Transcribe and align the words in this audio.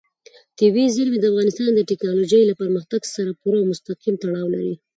طبیعي 0.59 0.89
زیرمې 0.95 1.19
د 1.21 1.25
افغانستان 1.31 1.69
د 1.75 1.81
تکنالوژۍ 1.91 2.41
له 2.45 2.53
پرمختګ 2.61 3.01
سره 3.15 3.37
پوره 3.39 3.57
او 3.59 3.69
مستقیم 3.71 4.15
تړاو 4.23 4.47
لري. 4.55 4.73